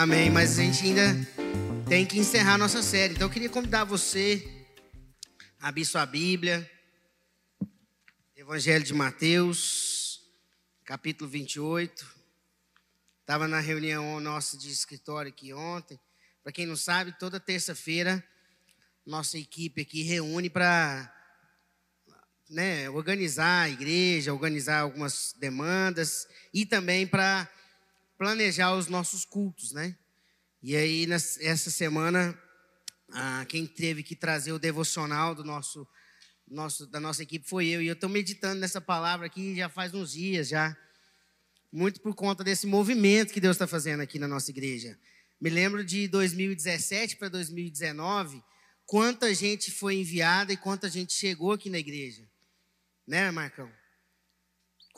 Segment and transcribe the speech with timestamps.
[0.00, 0.30] Amém.
[0.30, 1.12] Mas a gente ainda
[1.88, 3.14] tem que encerrar a nossa série.
[3.14, 4.48] Então eu queria convidar você
[5.58, 6.70] a abrir sua Bíblia.
[8.36, 10.20] Evangelho de Mateus,
[10.84, 12.06] capítulo 28.
[13.22, 15.98] Estava na reunião nossa de escritório aqui ontem.
[16.44, 18.22] Para quem não sabe, toda terça-feira
[19.04, 21.12] nossa equipe aqui reúne para
[22.48, 27.50] né, organizar a igreja, organizar algumas demandas e também para
[28.18, 29.96] planejar os nossos cultos, né?
[30.60, 32.36] E aí, essa semana,
[33.48, 35.86] quem teve que trazer o devocional do nosso,
[36.46, 37.80] nosso, da nossa equipe foi eu.
[37.80, 40.76] E eu estou meditando nessa palavra aqui já faz uns dias, já.
[41.70, 44.98] Muito por conta desse movimento que Deus está fazendo aqui na nossa igreja.
[45.40, 48.42] Me lembro de 2017 para 2019,
[48.84, 52.28] quanta gente foi enviada e quanta gente chegou aqui na igreja.
[53.06, 53.70] Né, Marcão?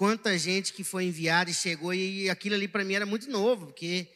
[0.01, 3.67] Quanta gente que foi enviada e chegou, e aquilo ali para mim era muito novo,
[3.67, 4.09] porque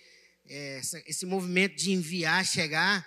[0.49, 3.07] é, esse movimento de enviar, chegar,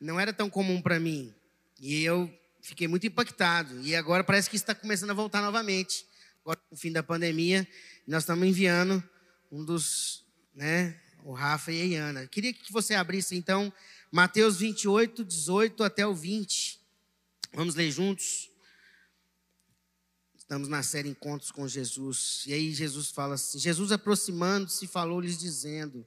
[0.00, 1.34] não era tão comum para mim.
[1.80, 3.80] E eu fiquei muito impactado.
[3.80, 6.06] E agora parece que está começando a voltar novamente.
[6.42, 7.66] Agora, no fim da pandemia,
[8.06, 9.02] nós estamos enviando
[9.50, 12.28] um dos, né, o Rafa e a Iana.
[12.28, 13.72] Queria que você abrisse, então,
[14.12, 16.78] Mateus 28, 18 até o 20.
[17.52, 18.51] Vamos ler juntos.
[20.52, 22.44] Estamos na série Encontros com Jesus.
[22.46, 26.06] E aí Jesus fala assim: Jesus aproximando-se, falou-lhes dizendo: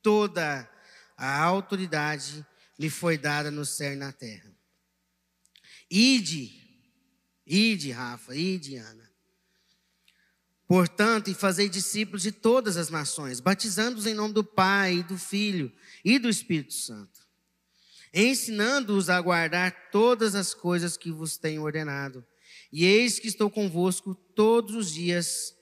[0.00, 0.70] Toda
[1.16, 2.46] a autoridade
[2.78, 4.54] me foi dada no céu e na terra.
[5.90, 6.52] Ide,
[7.44, 9.10] ide, Rafa, ide, Ana.
[10.68, 15.72] Portanto, e fazei discípulos de todas as nações, batizando-os em nome do Pai, do Filho
[16.04, 17.26] e do Espírito Santo,
[18.14, 22.24] ensinando-os a guardar todas as coisas que vos tenho ordenado.
[22.72, 25.56] E eis que estou convosco todos os dias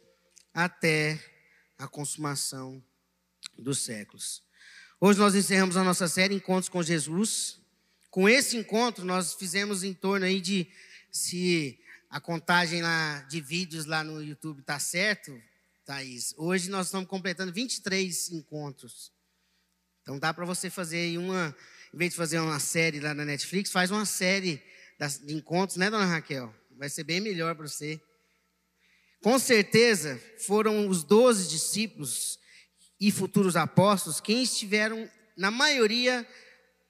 [0.52, 1.18] até
[1.78, 2.84] a consumação
[3.56, 4.42] dos séculos.
[5.00, 7.60] Hoje nós encerramos a nossa série Encontros com Jesus.
[8.10, 10.68] Com esse encontro, nós fizemos em torno aí de,
[11.10, 11.78] se
[12.10, 15.40] a contagem lá de vídeos lá no YouTube está certo,
[15.86, 19.10] Thaís, hoje nós estamos completando 23 encontros.
[20.02, 21.56] Então dá para você fazer aí uma,
[21.94, 24.62] em vez de fazer uma série lá na Netflix, faz uma série
[25.24, 26.54] de encontros, né, dona Raquel?
[26.78, 28.00] Vai ser bem melhor para você.
[29.20, 32.38] Com certeza foram os doze discípulos
[33.00, 36.26] e futuros apóstolos quem estiveram, na maioria,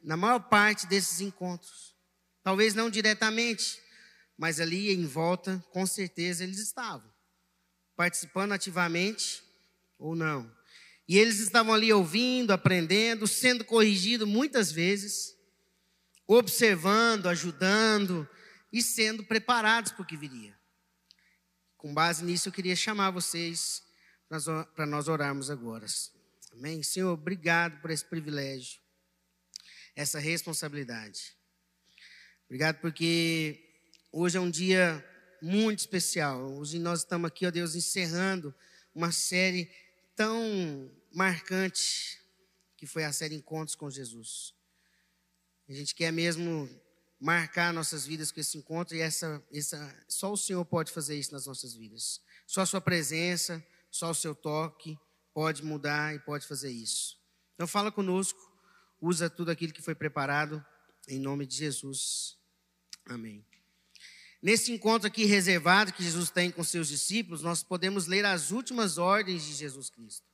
[0.02, 1.94] na maior parte desses encontros.
[2.42, 3.80] Talvez não diretamente,
[4.36, 7.10] mas ali em volta, com certeza eles estavam,
[7.96, 9.42] participando ativamente
[9.98, 10.54] ou não.
[11.08, 15.34] E eles estavam ali ouvindo, aprendendo, sendo corrigidos muitas vezes,
[16.26, 18.28] observando, ajudando,
[18.72, 20.56] e sendo preparados para o que viria.
[21.76, 23.82] Com base nisso, eu queria chamar vocês
[24.74, 25.86] para nós orarmos agora.
[26.52, 26.82] Amém?
[26.82, 28.80] Senhor, obrigado por esse privilégio,
[29.94, 31.36] essa responsabilidade.
[32.46, 33.64] Obrigado porque
[34.10, 35.04] hoje é um dia
[35.40, 36.40] muito especial.
[36.58, 38.54] Hoje nós estamos aqui, ó Deus, encerrando
[38.94, 39.70] uma série
[40.16, 42.20] tão marcante
[42.76, 44.54] que foi a série Encontros com Jesus.
[45.68, 46.68] A gente quer mesmo
[47.20, 51.32] marcar nossas vidas com esse encontro e essa, essa, só o Senhor pode fazer isso
[51.32, 52.20] nas nossas vidas.
[52.46, 54.98] Só a sua presença, só o seu toque
[55.34, 57.18] pode mudar e pode fazer isso.
[57.54, 58.40] Então fala conosco,
[59.00, 60.64] usa tudo aquilo que foi preparado
[61.08, 62.36] em nome de Jesus.
[63.06, 63.44] Amém.
[64.40, 68.96] Nesse encontro aqui reservado que Jesus tem com seus discípulos, nós podemos ler as últimas
[68.96, 70.28] ordens de Jesus Cristo.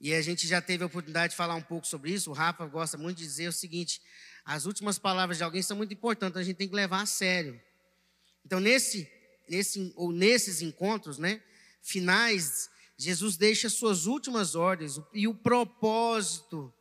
[0.00, 2.30] E a gente já teve a oportunidade de falar um pouco sobre isso.
[2.30, 4.00] O Rafa gosta muito de dizer o seguinte:
[4.44, 7.60] as últimas palavras de alguém são muito importantes, a gente tem que levar a sério.
[8.44, 9.08] Então, nesse,
[9.48, 11.42] nesse ou nesses encontros, né,
[11.80, 16.72] finais, Jesus deixa suas últimas ordens e o propósito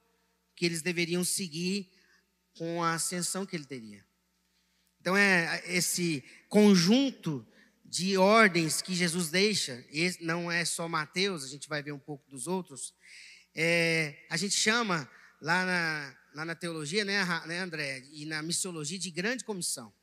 [0.56, 1.92] que eles deveriam seguir
[2.58, 4.06] com a ascensão que ele teria.
[5.00, 7.46] Então, é esse conjunto
[7.86, 9.84] de ordens que Jesus deixa,
[10.22, 12.94] não é só Mateus, a gente vai ver um pouco dos outros,
[13.54, 15.10] é, a gente chama
[15.42, 19.94] lá na, na teologia, né, né, André, e na missiologia de grande comissão.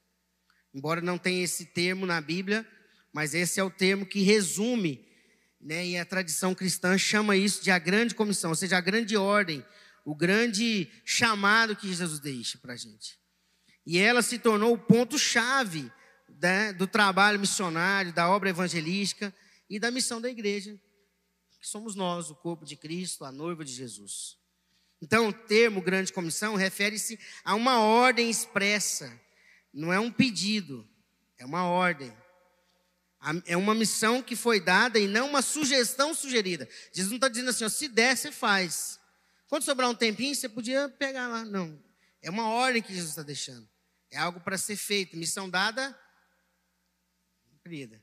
[0.73, 2.67] Embora não tenha esse termo na Bíblia,
[3.13, 5.07] mas esse é o termo que resume,
[5.61, 9.17] né, e a tradição cristã chama isso de a grande comissão, ou seja, a grande
[9.17, 9.65] ordem,
[10.05, 13.19] o grande chamado que Jesus deixa para a gente.
[13.85, 15.91] E ela se tornou o ponto-chave
[16.41, 19.35] né, do trabalho missionário, da obra evangelística
[19.69, 20.79] e da missão da igreja,
[21.61, 24.39] que somos nós, o corpo de Cristo, a noiva de Jesus.
[25.01, 29.19] Então, o termo grande comissão refere-se a uma ordem expressa,
[29.73, 30.89] não é um pedido,
[31.39, 32.13] é uma ordem.
[33.47, 36.69] É uma missão que foi dada e não uma sugestão sugerida.
[36.93, 38.99] Jesus não está dizendo assim, ó, se der, você faz.
[39.49, 41.45] Quando sobrar um tempinho, você podia pegar lá.
[41.45, 41.83] Não.
[42.23, 43.69] É uma ordem que Jesus está deixando.
[44.11, 45.17] É algo para ser feito.
[45.17, 45.99] Missão dada,
[47.51, 48.03] cumprida.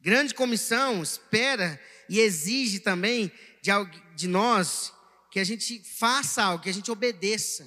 [0.00, 1.78] Grande comissão espera
[2.08, 3.30] e exige também
[3.60, 3.70] de,
[4.16, 4.94] de nós
[5.30, 7.66] que a gente faça algo, que a gente obedeça.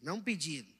[0.00, 0.72] Não um pedido.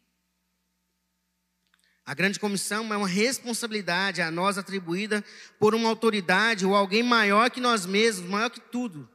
[2.05, 5.25] A grande comissão é uma responsabilidade a nós atribuída
[5.59, 9.09] por uma autoridade ou alguém maior que nós mesmos, maior que tudo.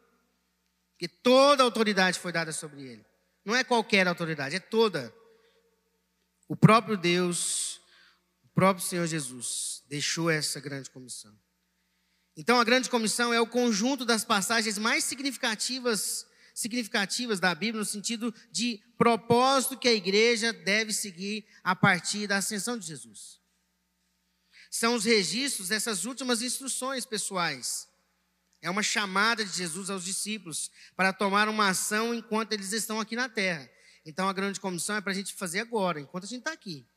[0.91, 3.05] Porque toda autoridade foi dada sobre ele.
[3.43, 5.13] Não é qualquer autoridade, é toda.
[6.47, 7.81] O próprio Deus,
[8.43, 11.37] o próprio Senhor Jesus, deixou essa grande comissão.
[12.37, 17.85] Então, a grande comissão é o conjunto das passagens mais significativas significativas da Bíblia no
[17.85, 23.41] sentido de propósito que a igreja deve seguir a partir da ascensão de Jesus.
[24.71, 27.89] São os registros dessas últimas instruções pessoais.
[28.61, 33.17] É uma chamada de Jesus aos discípulos para tomar uma ação enquanto eles estão aqui
[33.17, 33.69] na terra.
[34.05, 36.87] Então a grande comissão é para a gente fazer agora, enquanto a gente está aqui.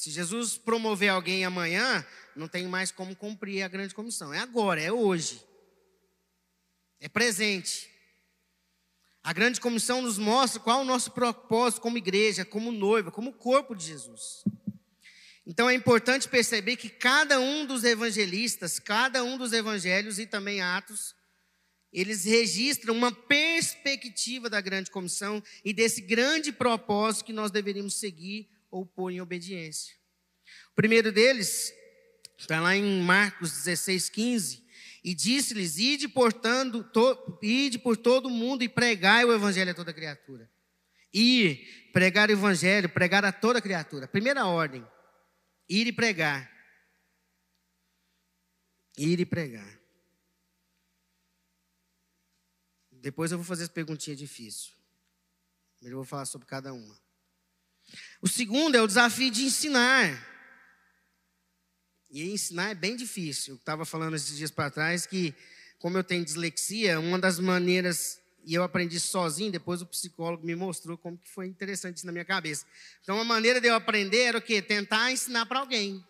[0.00, 4.32] Se Jesus promover alguém amanhã, não tem mais como cumprir a grande comissão.
[4.32, 5.44] É agora, é hoje.
[6.98, 7.86] É presente.
[9.22, 13.30] A grande comissão nos mostra qual é o nosso propósito como igreja, como noiva, como
[13.34, 14.42] corpo de Jesus.
[15.46, 20.62] Então é importante perceber que cada um dos evangelistas, cada um dos evangelhos e também
[20.62, 21.14] Atos,
[21.92, 28.48] eles registram uma perspectiva da grande comissão e desse grande propósito que nós deveríamos seguir
[28.70, 29.94] ou pôr em obediência.
[30.72, 31.72] O primeiro deles
[32.38, 34.64] está lá em Marcos 16, 15,
[35.02, 39.74] e disse-lhes: Ide, portando, to, ide por todo o mundo e pregai o evangelho a
[39.74, 40.50] toda criatura.
[41.12, 44.06] Ir, pregar o evangelho, pregar a toda criatura.
[44.06, 44.86] Primeira ordem:
[45.68, 46.50] ir e pregar.
[48.96, 49.80] Ir e pregar.
[52.92, 54.74] Depois eu vou fazer as perguntinhas difíceis.
[55.80, 57.00] Eu vou falar sobre cada uma.
[58.20, 60.26] O segundo é o desafio de ensinar.
[62.10, 63.54] E ensinar é bem difícil.
[63.54, 65.34] Eu estava falando esses dias para trás que,
[65.78, 70.56] como eu tenho dislexia, uma das maneiras, e eu aprendi sozinho, depois o psicólogo me
[70.56, 72.66] mostrou como que foi interessante isso na minha cabeça.
[73.02, 74.60] Então, a maneira de eu aprender era o quê?
[74.60, 76.04] Tentar ensinar para alguém.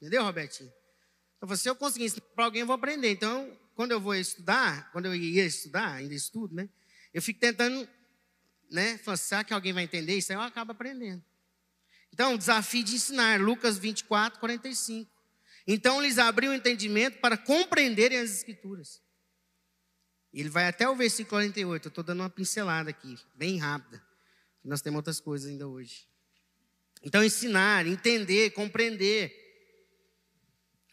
[0.00, 0.72] Entendeu, Robertinho?
[1.36, 3.10] Então, se eu conseguir ensinar para alguém, eu vou aprender.
[3.10, 6.68] Então, quando eu vou estudar, quando eu ia estudar, ainda estudo, né?
[7.12, 7.88] Eu fico tentando,
[8.72, 8.98] né?
[9.46, 10.32] Que alguém vai entender isso?
[10.32, 11.22] Aí eu acabo aprendendo.
[12.12, 15.10] Então, o desafio de ensinar, Lucas 24, 45.
[15.66, 19.00] Então lhes abriu o entendimento para compreenderem as Escrituras.
[20.32, 21.86] Ele vai até o versículo 48.
[21.86, 24.02] Eu estou dando uma pincelada aqui, bem rápida.
[24.64, 26.08] Nós temos outras coisas ainda hoje.
[27.02, 29.38] Então, ensinar, entender, compreender.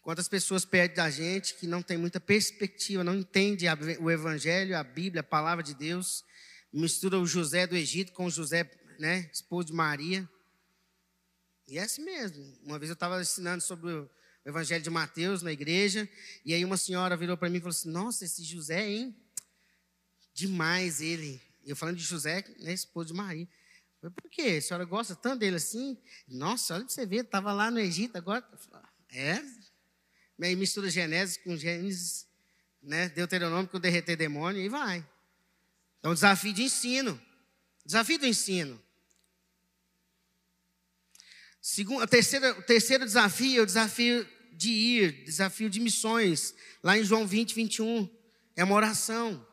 [0.02, 3.66] Quantas pessoas perdem da gente que não tem muita perspectiva, não entende
[4.00, 6.24] o Evangelho, a Bíblia, a palavra de Deus,
[6.72, 10.28] mistura o José do Egito com o José, né, esposo de Maria.
[11.66, 12.44] E é assim mesmo.
[12.62, 14.10] Uma vez eu estava ensinando sobre o
[14.44, 16.08] Evangelho de Mateus na igreja,
[16.44, 19.16] e aí uma senhora virou para mim e falou assim: Nossa, esse José, hein?
[20.32, 21.40] Demais ele.
[21.64, 23.46] Eu falando de José, né, esposo de Maria.
[24.00, 24.56] falei, Por quê?
[24.58, 25.98] A senhora gosta tanto dele assim?
[26.26, 28.44] Nossa, olha para você ver, estava lá no Egito, agora.
[29.12, 29.42] É?
[30.42, 32.26] Aí mistura Gênesis com Gênesis,
[32.82, 33.08] né?
[33.10, 35.06] Deuteronômio com derreter demônio, e vai.
[36.00, 37.20] Então, desafio de ensino.
[37.84, 38.82] Desafio do ensino.
[41.60, 46.54] Segundo, a terceira, o terceiro desafio é o desafio de ir, desafio de missões.
[46.82, 48.08] Lá em João 20, 21,
[48.56, 49.46] é uma oração.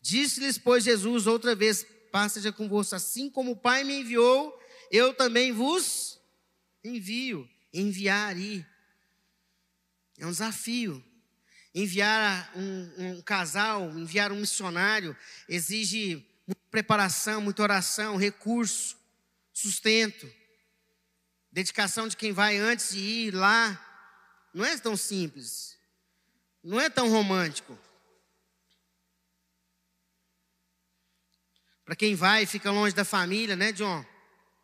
[0.00, 4.56] Disse-lhes, pois, Jesus outra vez: Paz seja convosco, assim como o Pai me enviou,
[4.90, 6.20] eu também vos
[6.82, 7.48] envio.
[7.72, 8.66] Enviar ir.
[10.16, 11.04] É um desafio.
[11.78, 15.14] Enviar um, um casal, enviar um missionário,
[15.46, 18.96] exige muita preparação, muita oração, recurso,
[19.52, 20.26] sustento.
[21.52, 23.78] Dedicação de quem vai antes de ir lá.
[24.54, 25.76] Não é tão simples.
[26.64, 27.78] Não é tão romântico.
[31.84, 34.04] Para quem vai e fica longe da família, né, John?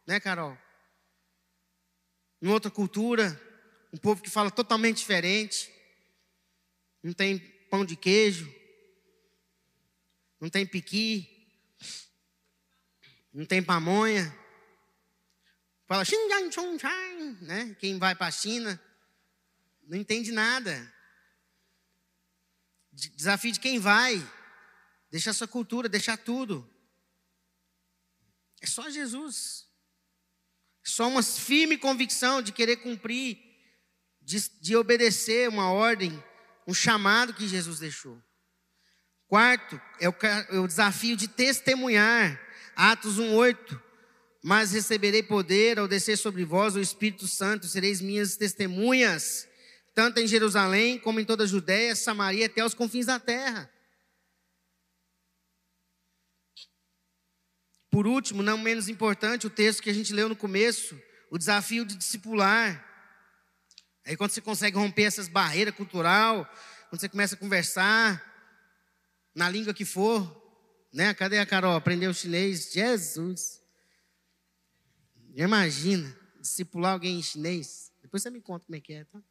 [0.06, 0.58] Né, Carol?
[2.40, 3.40] Em outra cultura,
[3.92, 5.71] um povo que fala totalmente diferente.
[7.02, 7.38] Não tem
[7.70, 8.52] pão de queijo.
[10.40, 11.28] Não tem piqui.
[13.32, 14.36] Não tem pamonha.
[15.86, 16.04] Fala
[17.42, 17.76] né?
[17.78, 18.80] Quem vai para a China
[19.82, 20.92] não entende nada.
[22.92, 24.16] Desafio de quem vai.
[25.10, 26.68] Deixar sua cultura, deixar tudo.
[28.60, 29.66] É só Jesus.
[30.82, 33.38] Só uma firme convicção de querer cumprir,
[34.20, 36.22] de, de obedecer uma ordem,
[36.66, 38.22] um chamado que Jesus deixou.
[39.26, 40.14] Quarto, é o,
[40.50, 42.40] é o desafio de testemunhar.
[42.76, 43.80] Atos 1,8.
[44.42, 49.46] Mas receberei poder ao descer sobre vós o Espírito Santo, sereis minhas testemunhas,
[49.94, 53.70] tanto em Jerusalém como em toda a Judéia, Samaria, até os confins da terra.
[57.90, 60.98] Por último, não menos importante, o texto que a gente leu no começo,
[61.30, 62.91] o desafio de discipular.
[64.04, 66.44] Aí quando você consegue romper essas barreiras cultural,
[66.88, 68.22] quando você começa a conversar
[69.34, 70.40] na língua que for,
[70.92, 71.14] né?
[71.14, 71.74] Cadê a Carol?
[71.74, 72.72] Aprendeu chinês?
[72.72, 73.62] Jesus.
[75.34, 77.90] Imagina, discipular alguém em chinês.
[78.02, 79.22] Depois você me conta como é que é, tá?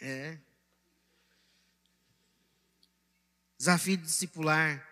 [0.00, 0.38] É.
[3.56, 4.84] Desafio de discipular.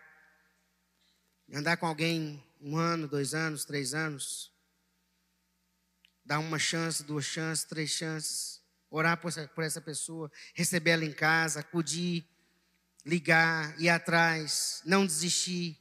[1.51, 4.52] Andar com alguém um ano, dois anos, três anos.
[6.25, 8.61] Dar uma chance, duas chances, três chances.
[8.89, 10.31] Orar por essa, por essa pessoa.
[10.53, 12.25] Receber ela em casa, acudir,
[13.05, 15.77] ligar, ir atrás, não desistir.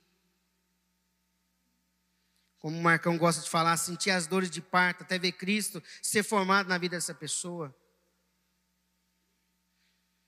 [2.59, 6.23] Como o Marcão gosta de falar, sentir as dores de parto, até ver Cristo ser
[6.23, 7.75] formado na vida dessa pessoa.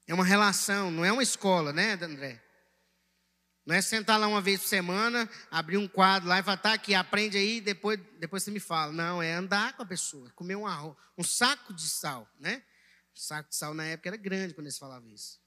[0.07, 2.44] É uma relação, não é uma escola, né, André?
[3.67, 6.75] Não é sentar lá uma vez por semana, abrir um quadro lá e falar, tá
[6.75, 8.93] aqui, aprende aí, depois, depois você me fala.
[8.93, 12.63] Não, é andar com a pessoa, comer um arroz, um saco de sal, né?
[13.15, 15.41] O saco de sal na época era grande quando eles falavam isso.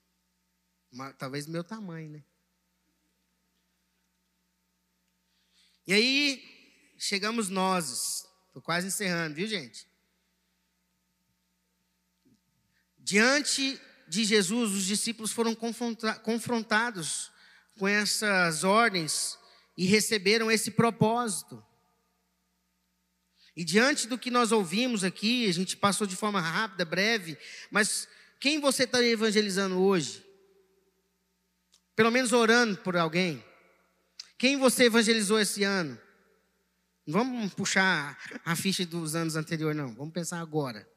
[0.92, 2.24] Uma, talvez meu tamanho, né?
[5.86, 8.28] E aí, chegamos nós.
[8.48, 9.88] Estou quase encerrando, viu, gente?
[12.98, 17.32] Diante de Jesus, os discípulos foram confrontados
[17.78, 19.38] com essas ordens
[19.78, 21.64] e receberam esse propósito.
[23.56, 27.38] E diante do que nós ouvimos aqui, a gente passou de forma rápida, breve,
[27.72, 28.08] mas
[28.40, 30.24] quem você está evangelizando hoje?
[31.96, 33.44] Pelo menos orando por alguém.
[34.38, 36.00] Quem você evangelizou esse ano?
[37.06, 39.96] Não vamos puxar a ficha dos anos anteriores, não.
[39.96, 40.88] Vamos pensar agora.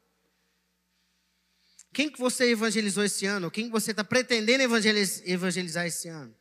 [1.93, 3.49] Quem que você evangelizou esse ano?
[3.49, 6.35] Quem que você está pretendendo evangelizar esse ano?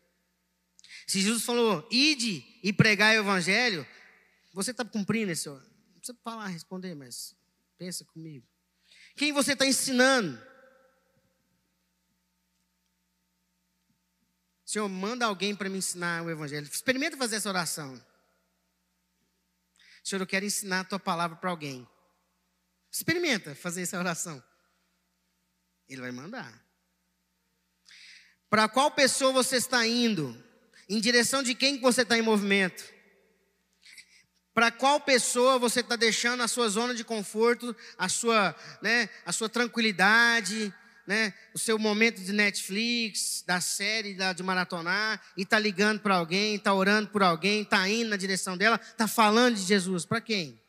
[1.11, 3.85] Se Jesus falou, ide e pregar o evangelho,
[4.55, 5.49] você está cumprindo esse.
[5.49, 5.59] Não
[5.97, 7.35] precisa falar, responder, mas
[7.77, 8.47] pensa comigo.
[9.17, 10.41] Quem você está ensinando?
[14.65, 16.69] Senhor, manda alguém para me ensinar o evangelho.
[16.69, 18.01] Experimenta fazer essa oração.
[20.05, 21.89] Senhor, eu quero ensinar a tua palavra para alguém.
[22.89, 24.41] Experimenta fazer essa oração.
[25.89, 26.65] Ele vai mandar.
[28.49, 30.49] Para qual pessoa você está indo?
[30.91, 32.83] Em direção de quem você está em movimento?
[34.53, 39.31] Para qual pessoa você está deixando a sua zona de conforto, a sua, né, a
[39.31, 40.75] sua tranquilidade,
[41.07, 46.17] né, o seu momento de Netflix, da série, da, de maratonar, e está ligando para
[46.17, 50.05] alguém, está orando por alguém, está indo na direção dela, está falando de Jesus.
[50.05, 50.61] Para quem?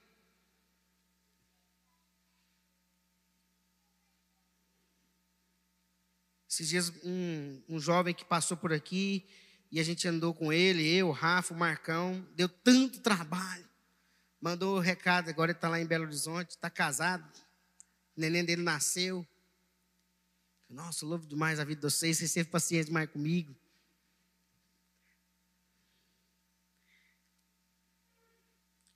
[6.48, 9.26] Esses dias, um, um jovem que passou por aqui,
[9.72, 13.66] e a gente andou com ele, eu, o Rafa, o Marcão, deu tanto trabalho.
[14.42, 17.24] Mandou o recado, agora ele está lá em Belo Horizonte, está casado,
[18.18, 19.26] o neném dele nasceu.
[20.70, 23.56] Nossa, louvo demais a vida de vocês, vocês teve paciência demais comigo.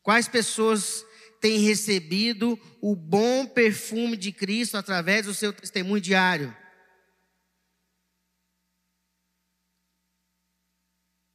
[0.02, 1.06] Quais pessoas
[1.40, 6.56] têm recebido o bom perfume de Cristo através do seu testemunho diário?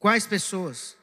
[0.00, 0.97] Quais pessoas?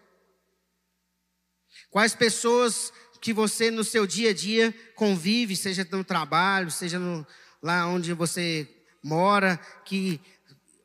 [1.91, 7.25] Quais pessoas que você no seu dia a dia convive, seja no trabalho, seja no,
[7.61, 8.67] lá onde você
[9.03, 10.19] mora, que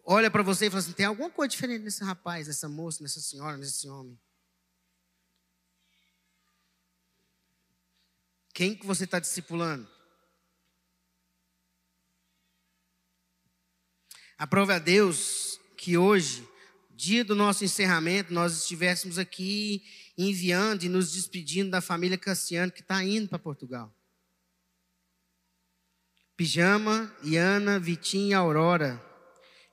[0.04, 3.18] olha para você e fala assim: tem alguma coisa diferente nesse rapaz, nessa moça, nessa
[3.18, 4.20] senhora, nesse homem.
[8.52, 9.88] Quem que você está discipulando?
[14.36, 16.46] Aprove a Deus que hoje
[17.02, 19.84] dia do nosso encerramento, nós estivéssemos aqui
[20.16, 23.92] enviando e nos despedindo da família Cassiano, que está indo para Portugal.
[26.36, 29.04] Pijama, Iana, Vitinho e Aurora.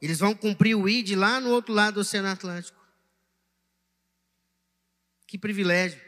[0.02, 2.80] Eles vão cumprir o ID lá no outro lado do Oceano Atlântico.
[5.28, 6.02] Que privilégio.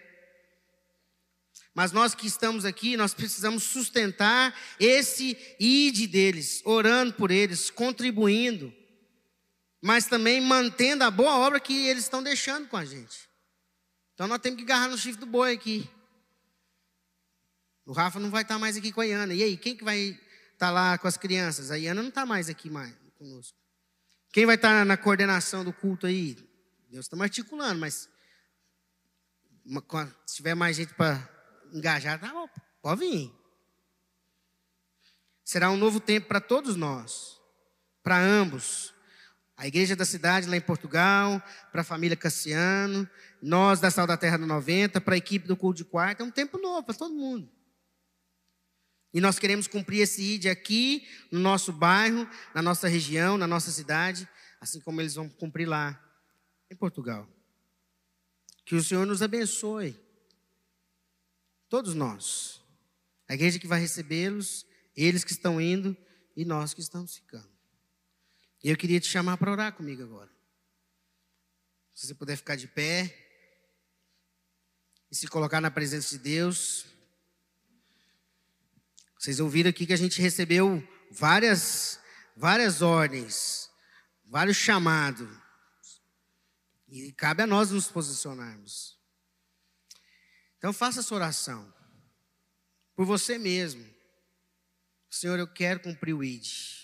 [1.71, 8.80] Mas nós que estamos aqui, nós precisamos sustentar esse ID deles, orando por eles, contribuindo
[9.81, 13.27] mas também mantendo a boa obra que eles estão deixando com a gente.
[14.13, 15.89] Então nós temos que agarrar no chifre do boi aqui.
[17.85, 19.33] O Rafa não vai estar mais aqui com a Iana.
[19.33, 20.19] E aí, quem que vai
[20.53, 21.71] estar lá com as crianças?
[21.71, 23.57] A Iana não está mais aqui mais conosco.
[24.31, 26.37] Quem vai estar na coordenação do culto aí?
[26.89, 28.07] Deus está articulando, mas
[30.25, 31.27] se tiver mais gente para
[31.73, 32.47] engajar, tá bom,
[32.81, 33.33] pode vir.
[35.43, 37.41] Será um novo tempo para todos nós,
[38.03, 38.93] para ambos.
[39.61, 41.39] A igreja da cidade lá em Portugal,
[41.71, 43.07] para a família Cassiano,
[43.39, 46.23] nós da Sal da Terra do 90, para a equipe do culto de quarto, é
[46.23, 47.47] um tempo novo para todo mundo.
[49.13, 53.69] E nós queremos cumprir esse ID aqui, no nosso bairro, na nossa região, na nossa
[53.69, 54.27] cidade,
[54.59, 56.03] assim como eles vão cumprir lá,
[56.71, 57.29] em Portugal.
[58.65, 59.95] Que o Senhor nos abençoe.
[61.69, 62.63] Todos nós.
[63.29, 64.65] A igreja que vai recebê-los,
[64.95, 65.95] eles que estão indo
[66.35, 67.50] e nós que estamos ficando.
[68.63, 70.29] E eu queria te chamar para orar comigo agora.
[71.93, 73.15] Se você puder ficar de pé
[75.11, 76.85] e se colocar na presença de Deus.
[79.19, 81.99] Vocês ouviram aqui que a gente recebeu várias,
[82.35, 83.69] várias ordens,
[84.23, 85.29] vários chamados.
[86.87, 88.97] E cabe a nós nos posicionarmos.
[90.57, 91.71] Então faça essa oração.
[92.95, 93.85] Por você mesmo.
[95.09, 96.80] Senhor, eu quero cumprir o ID.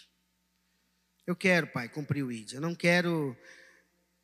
[1.28, 2.54] Eu quero, Pai, cumprir o ID.
[2.54, 3.36] Eu não quero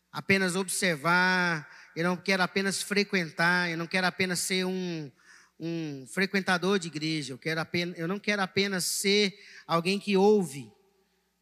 [0.09, 5.11] apenas observar, eu não quero apenas frequentar, eu não quero apenas ser um,
[5.59, 10.71] um frequentador de igreja, eu, quero apenas, eu não quero apenas ser alguém que ouve,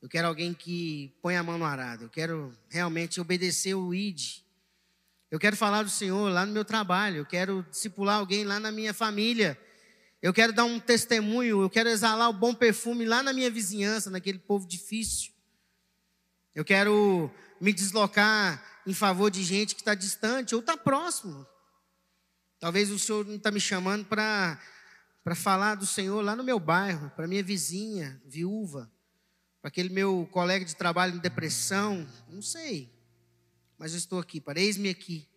[0.01, 4.41] eu quero alguém que põe a mão no arado, eu quero realmente obedecer o ID.
[5.29, 8.71] Eu quero falar do Senhor lá no meu trabalho, eu quero discipular alguém lá na
[8.71, 9.55] minha família,
[10.23, 14.09] eu quero dar um testemunho, eu quero exalar o bom perfume lá na minha vizinhança,
[14.09, 15.30] naquele povo difícil.
[16.53, 21.45] Eu quero me deslocar em favor de gente que está distante ou está próximo.
[22.59, 24.59] Talvez o Senhor não está me chamando para
[25.35, 28.91] falar do Senhor lá no meu bairro, para minha vizinha, viúva,
[29.61, 32.91] para aquele meu colega de trabalho em depressão, não sei.
[33.77, 35.27] Mas eu estou aqui, pareis-me aqui.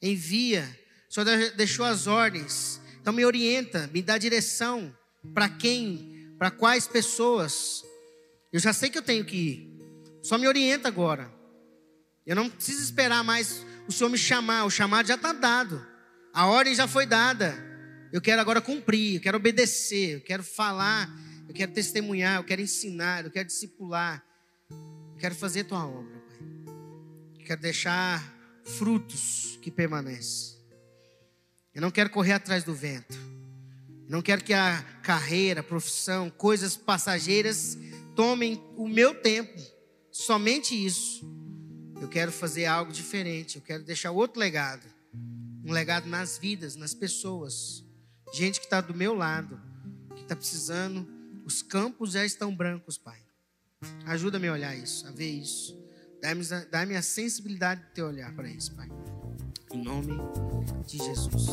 [0.00, 0.78] Envia.
[1.08, 2.80] O Senhor deixou as ordens.
[3.00, 4.96] Então me orienta, me dá direção.
[5.34, 6.34] Para quem?
[6.38, 7.84] Para quais pessoas?
[8.52, 9.71] Eu já sei que eu tenho que ir.
[10.22, 11.30] Só me orienta agora.
[12.24, 14.64] Eu não preciso esperar mais o Senhor me chamar.
[14.64, 15.84] O chamado já está dado.
[16.32, 17.54] A ordem já foi dada.
[18.12, 21.10] Eu quero agora cumprir, eu quero obedecer, eu quero falar,
[21.48, 24.22] eu quero testemunhar, eu quero ensinar, eu quero discipular.
[24.70, 26.38] Eu quero fazer tua obra, Pai.
[27.38, 28.22] Eu quero deixar
[28.64, 30.58] frutos que permanecem.
[31.74, 33.16] Eu não quero correr atrás do vento.
[34.04, 37.78] Eu não quero que a carreira, a profissão, coisas passageiras
[38.14, 39.58] tomem o meu tempo.
[40.12, 41.26] Somente isso.
[42.00, 43.56] Eu quero fazer algo diferente.
[43.56, 44.92] Eu quero deixar outro legado
[45.64, 47.84] um legado nas vidas, nas pessoas.
[48.34, 49.60] Gente que está do meu lado,
[50.14, 51.06] que está precisando.
[51.44, 53.18] Os campos já estão brancos, Pai.
[54.06, 55.80] Ajuda-me a olhar isso, a ver isso.
[56.70, 58.88] Dá-me a sensibilidade de ter olhar para isso, Pai.
[59.72, 60.14] Em nome
[60.86, 61.46] de Jesus.